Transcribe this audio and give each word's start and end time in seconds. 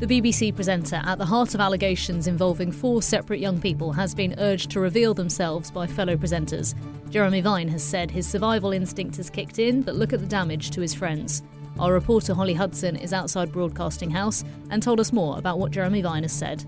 The 0.00 0.06
BBC 0.06 0.52
presenter 0.52 1.00
at 1.04 1.18
the 1.18 1.24
heart 1.24 1.54
of 1.54 1.60
allegations 1.60 2.26
involving 2.26 2.72
four 2.72 3.00
separate 3.00 3.38
young 3.38 3.60
people 3.60 3.92
has 3.92 4.12
been 4.12 4.34
urged 4.38 4.72
to 4.72 4.80
reveal 4.80 5.14
themselves 5.14 5.70
by 5.70 5.86
fellow 5.86 6.16
presenters. 6.16 6.74
Jeremy 7.10 7.40
Vine 7.40 7.68
has 7.68 7.84
said 7.84 8.10
his 8.10 8.26
survival 8.26 8.72
instinct 8.72 9.16
has 9.18 9.30
kicked 9.30 9.60
in, 9.60 9.82
but 9.82 9.94
look 9.94 10.12
at 10.12 10.18
the 10.18 10.26
damage 10.26 10.72
to 10.72 10.80
his 10.80 10.94
friends. 10.94 11.44
Our 11.78 11.92
reporter 11.92 12.34
Holly 12.34 12.54
Hudson 12.54 12.96
is 12.96 13.12
outside 13.12 13.52
Broadcasting 13.52 14.10
House 14.10 14.42
and 14.68 14.82
told 14.82 14.98
us 14.98 15.12
more 15.12 15.38
about 15.38 15.60
what 15.60 15.70
Jeremy 15.70 16.02
Vine 16.02 16.24
has 16.24 16.32
said. 16.32 16.64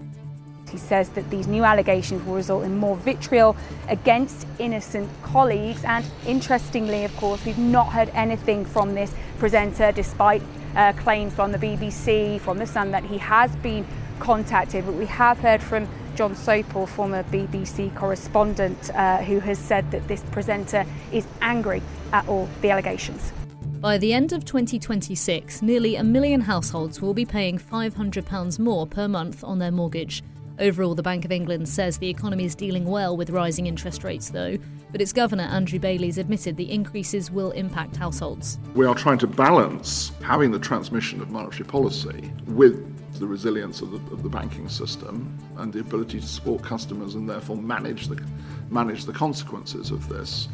He 0.70 0.78
says 0.78 1.10
that 1.10 1.30
these 1.30 1.46
new 1.46 1.64
allegations 1.64 2.24
will 2.26 2.34
result 2.34 2.64
in 2.64 2.76
more 2.76 2.96
vitriol 2.96 3.56
against 3.88 4.46
innocent 4.58 5.08
colleagues. 5.22 5.84
And 5.84 6.04
interestingly, 6.26 7.04
of 7.04 7.16
course, 7.16 7.44
we've 7.44 7.58
not 7.58 7.92
heard 7.92 8.10
anything 8.14 8.64
from 8.64 8.94
this 8.94 9.14
presenter 9.38 9.92
despite 9.92 10.42
uh, 10.74 10.92
claims 10.94 11.34
from 11.34 11.52
the 11.52 11.58
BBC, 11.58 12.40
from 12.40 12.58
The 12.58 12.66
Sun, 12.66 12.90
that 12.90 13.04
he 13.04 13.18
has 13.18 13.54
been 13.56 13.86
contacted. 14.18 14.84
But 14.84 14.94
we 14.94 15.06
have 15.06 15.38
heard 15.38 15.62
from 15.62 15.88
Jon 16.16 16.34
Sopel, 16.34 16.88
former 16.88 17.22
BBC 17.24 17.94
correspondent, 17.94 18.90
uh, 18.94 19.18
who 19.18 19.38
has 19.40 19.58
said 19.58 19.90
that 19.90 20.08
this 20.08 20.22
presenter 20.32 20.84
is 21.12 21.26
angry 21.42 21.82
at 22.12 22.26
all 22.28 22.48
the 22.62 22.70
allegations. 22.70 23.32
By 23.80 23.98
the 23.98 24.14
end 24.14 24.32
of 24.32 24.44
2026, 24.44 25.62
nearly 25.62 25.96
a 25.96 26.02
million 26.02 26.40
households 26.40 27.00
will 27.00 27.14
be 27.14 27.26
paying 27.26 27.58
£500 27.58 28.58
more 28.58 28.86
per 28.86 29.06
month 29.06 29.44
on 29.44 29.58
their 29.58 29.70
mortgage. 29.70 30.24
Overall, 30.58 30.94
the 30.94 31.02
Bank 31.02 31.26
of 31.26 31.32
England 31.32 31.68
says 31.68 31.98
the 31.98 32.08
economy 32.08 32.44
is 32.44 32.54
dealing 32.54 32.86
well 32.86 33.14
with 33.14 33.28
rising 33.28 33.66
interest 33.66 34.02
rates, 34.02 34.30
though, 34.30 34.56
but 34.90 35.02
its 35.02 35.12
governor, 35.12 35.42
Andrew 35.44 35.78
Bailey's 35.78 36.16
admitted 36.16 36.56
the 36.56 36.70
increases 36.72 37.30
will 37.30 37.50
impact 37.50 37.96
households. 37.96 38.58
We 38.74 38.86
are 38.86 38.94
trying 38.94 39.18
to 39.18 39.26
balance 39.26 40.12
having 40.22 40.50
the 40.50 40.58
transmission 40.58 41.20
of 41.20 41.30
monetary 41.30 41.66
policy 41.66 42.32
with 42.46 42.92
the 43.18 43.26
resilience 43.26 43.82
of 43.82 43.90
the, 43.90 43.96
of 44.12 44.22
the, 44.22 44.28
banking 44.28 44.68
system 44.68 45.38
and 45.56 45.72
the 45.72 45.80
ability 45.80 46.20
to 46.20 46.26
support 46.26 46.62
customers 46.62 47.14
and 47.14 47.28
therefore 47.28 47.56
manage 47.56 48.08
the, 48.08 48.22
manage 48.70 49.04
the 49.04 49.12
consequences 49.12 49.90
of 49.90 50.08
this. 50.08 50.48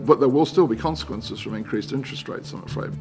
But 0.00 0.20
there 0.20 0.28
will 0.28 0.46
still 0.46 0.66
be 0.66 0.76
consequences 0.76 1.40
from 1.40 1.54
increased 1.54 1.92
interest 1.92 2.28
rates, 2.28 2.52
I'm 2.52 2.62
afraid. 2.62 2.92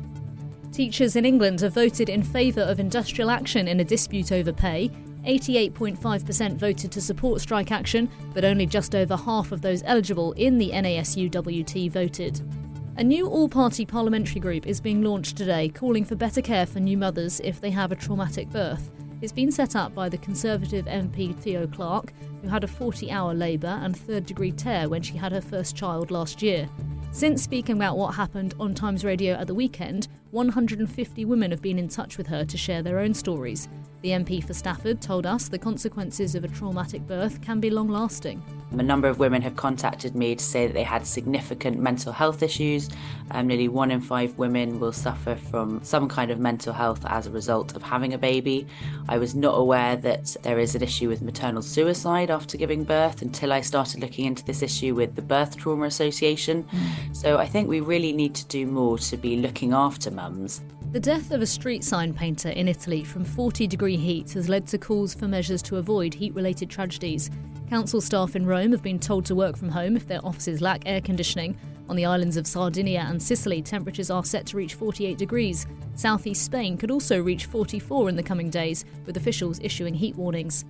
Teachers 0.71 1.15
in 1.15 1.25
England 1.25 1.61
have 1.61 1.73
voted 1.73 2.09
in 2.09 2.23
favour 2.23 2.61
of 2.61 2.79
industrial 2.79 3.29
action 3.29 3.67
in 3.67 3.79
a 3.79 3.85
dispute 3.85 4.31
over 4.31 4.51
pay. 4.51 4.91
88.5% 5.25 6.55
voted 6.55 6.91
to 6.91 7.01
support 7.01 7.41
strike 7.41 7.71
action, 7.71 8.09
but 8.33 8.45
only 8.45 8.65
just 8.65 8.95
over 8.95 9.15
half 9.15 9.51
of 9.51 9.61
those 9.61 9.83
eligible 9.85 10.31
in 10.33 10.57
the 10.57 10.71
NASUWT 10.71 11.91
voted. 11.91 12.41
A 12.97 13.03
new 13.03 13.27
all 13.27 13.49
party 13.49 13.85
parliamentary 13.85 14.39
group 14.39 14.65
is 14.65 14.79
being 14.79 15.03
launched 15.03 15.35
today, 15.35 15.67
calling 15.67 16.05
for 16.05 16.15
better 16.15 16.41
care 16.41 16.65
for 16.65 16.79
new 16.79 16.97
mothers 16.97 17.41
if 17.43 17.59
they 17.59 17.71
have 17.71 17.91
a 17.91 17.95
traumatic 17.95 18.49
birth. 18.49 18.91
It's 19.21 19.33
been 19.33 19.51
set 19.51 19.75
up 19.75 19.93
by 19.93 20.07
the 20.07 20.17
Conservative 20.17 20.85
MP 20.85 21.35
Theo 21.35 21.67
Clarke, 21.67 22.13
who 22.41 22.47
had 22.47 22.63
a 22.63 22.67
40 22.67 23.11
hour 23.11 23.33
labour 23.33 23.79
and 23.81 23.97
third 23.97 24.25
degree 24.25 24.51
tear 24.51 24.87
when 24.87 25.01
she 25.01 25.17
had 25.17 25.31
her 25.31 25.41
first 25.41 25.75
child 25.75 26.11
last 26.11 26.41
year. 26.41 26.69
Since 27.15 27.43
speaking 27.43 27.77
about 27.77 27.97
what 27.97 28.15
happened 28.15 28.55
on 28.59 28.73
Times 28.73 29.05
Radio 29.05 29.35
at 29.35 29.47
the 29.47 29.53
weekend, 29.53 30.09
150 30.31 31.23
women 31.23 31.49
have 31.49 31.61
been 31.61 31.79
in 31.79 31.87
touch 31.87 32.17
with 32.17 32.27
her 32.27 32.43
to 32.43 32.57
share 32.57 32.83
their 32.83 32.99
own 32.99 33.13
stories. 33.13 33.69
The 34.01 34.09
MP 34.09 34.43
for 34.43 34.53
Stafford 34.53 35.01
told 35.01 35.25
us 35.25 35.47
the 35.47 35.57
consequences 35.57 36.35
of 36.35 36.43
a 36.43 36.49
traumatic 36.49 37.07
birth 37.07 37.41
can 37.41 37.61
be 37.61 37.69
long 37.69 37.87
lasting. 37.87 38.43
A 38.71 38.83
number 38.83 39.07
of 39.07 39.19
women 39.19 39.41
have 39.43 39.55
contacted 39.55 40.15
me 40.15 40.35
to 40.35 40.43
say 40.43 40.67
that 40.67 40.73
they 40.73 40.83
had 40.83 41.07
significant 41.07 41.79
mental 41.79 42.11
health 42.11 42.43
issues. 42.43 42.89
Um, 43.31 43.47
nearly 43.47 43.67
one 43.67 43.91
in 43.91 44.01
five 44.01 44.37
women 44.37 44.79
will 44.79 44.91
suffer 44.91 45.35
from 45.35 45.81
some 45.83 46.09
kind 46.09 46.29
of 46.31 46.39
mental 46.39 46.73
health 46.73 47.05
as 47.05 47.27
a 47.27 47.31
result 47.31 47.75
of 47.75 47.83
having 47.83 48.13
a 48.13 48.17
baby. 48.17 48.67
I 49.07 49.17
was 49.17 49.33
not 49.33 49.51
aware 49.51 49.95
that 49.97 50.35
there 50.41 50.59
is 50.59 50.75
an 50.75 50.83
issue 50.83 51.07
with 51.07 51.21
maternal 51.21 51.61
suicide 51.61 52.29
after 52.29 52.57
giving 52.57 52.83
birth 52.83 53.21
until 53.21 53.53
I 53.53 53.61
started 53.61 54.01
looking 54.01 54.25
into 54.25 54.43
this 54.43 54.61
issue 54.61 54.93
with 54.93 55.15
the 55.15 55.21
Birth 55.21 55.55
Trauma 55.55 55.85
Association. 55.85 56.67
So 57.13 57.37
I 57.37 57.45
think 57.45 57.69
we 57.69 57.79
really 57.79 58.11
need 58.11 58.35
to 58.35 58.45
do 58.47 58.65
more 58.65 58.97
to 58.97 59.15
be 59.15 59.37
looking 59.37 59.73
after 59.73 60.11
mums. 60.11 60.61
The 60.91 60.99
death 60.99 61.31
of 61.31 61.41
a 61.41 61.45
street 61.45 61.83
sign 61.83 62.13
painter 62.13 62.49
in 62.49 62.67
Italy 62.67 63.03
from 63.03 63.25
40 63.25 63.67
degree 63.67 63.97
heat 63.97 64.31
has 64.31 64.47
led 64.47 64.65
to 64.67 64.77
calls 64.77 65.13
for 65.13 65.27
measures 65.27 65.61
to 65.63 65.77
avoid 65.77 66.13
heat 66.13 66.33
related 66.33 66.69
tragedies. 66.69 67.29
Council 67.69 67.99
staff 67.99 68.35
in 68.35 68.45
Rome 68.45 68.71
have 68.71 68.83
been 68.83 68.99
told 68.99 69.25
to 69.25 69.35
work 69.35 69.57
from 69.57 69.69
home 69.69 69.95
if 69.97 70.07
their 70.07 70.23
offices 70.23 70.61
lack 70.61 70.83
air 70.85 71.01
conditioning. 71.01 71.57
On 71.89 71.95
the 71.95 72.05
islands 72.05 72.37
of 72.37 72.45
Sardinia 72.45 73.05
and 73.09 73.21
Sicily, 73.21 73.61
temperatures 73.61 74.11
are 74.11 74.23
set 74.23 74.45
to 74.47 74.57
reach 74.57 74.75
48 74.75 75.17
degrees. 75.17 75.65
Southeast 75.95 76.45
Spain 76.45 76.77
could 76.77 76.91
also 76.91 77.21
reach 77.21 77.45
44 77.45 78.09
in 78.09 78.15
the 78.15 78.23
coming 78.23 78.51
days, 78.51 78.85
with 79.05 79.17
officials 79.17 79.59
issuing 79.63 79.95
heat 79.95 80.15
warnings. 80.15 80.63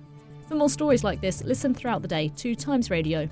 For 0.48 0.54
more 0.54 0.70
stories 0.70 1.04
like 1.04 1.20
this, 1.20 1.44
listen 1.44 1.74
throughout 1.74 2.00
the 2.00 2.08
day 2.08 2.28
to 2.36 2.54
Times 2.54 2.90
Radio. 2.90 3.28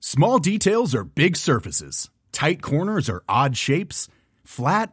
Small 0.00 0.38
details 0.40 0.94
are 0.94 1.04
big 1.04 1.36
surfaces, 1.36 2.10
tight 2.32 2.60
corners 2.60 3.08
are 3.08 3.22
odd 3.28 3.56
shapes, 3.56 4.08
flat, 4.44 4.92